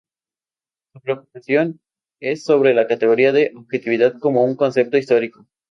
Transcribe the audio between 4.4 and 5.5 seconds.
un concepto histórico.